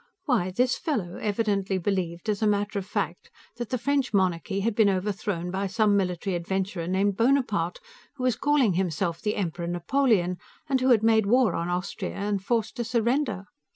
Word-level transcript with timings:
Why, 0.25 0.49
this 0.49 0.79
fellow 0.79 1.17
evidently 1.17 1.77
believed, 1.77 2.27
as 2.27 2.41
a 2.41 2.47
matter 2.47 2.79
of 2.79 2.87
fact, 2.87 3.29
that 3.57 3.69
the 3.69 3.77
French 3.77 4.15
Monarchy 4.15 4.61
had 4.61 4.73
been 4.73 4.89
overthrown 4.89 5.51
by 5.51 5.67
some 5.67 5.95
military 5.95 6.35
adventurer 6.35 6.87
named 6.87 7.15
Bonaparte, 7.15 7.79
who 8.15 8.23
was 8.23 8.35
calling 8.35 8.73
himself 8.73 9.21
the 9.21 9.35
Emperor 9.35 9.67
Napoleon, 9.67 10.39
and 10.67 10.81
who 10.81 10.89
had 10.89 11.03
made 11.03 11.27
war 11.27 11.53
on 11.53 11.69
Austria 11.69 12.15
and 12.15 12.43
forced 12.43 12.79
a 12.79 12.83
surrender. 12.83 13.45